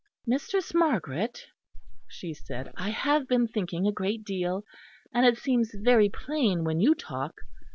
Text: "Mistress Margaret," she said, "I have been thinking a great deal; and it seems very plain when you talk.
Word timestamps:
"Mistress 0.25 0.73
Margaret," 0.73 1.45
she 2.07 2.33
said, 2.33 2.73
"I 2.75 2.89
have 2.89 3.27
been 3.27 3.47
thinking 3.47 3.85
a 3.85 3.91
great 3.91 4.23
deal; 4.23 4.63
and 5.13 5.27
it 5.27 5.37
seems 5.37 5.75
very 5.75 6.09
plain 6.09 6.63
when 6.63 6.79
you 6.79 6.95
talk. 6.95 7.35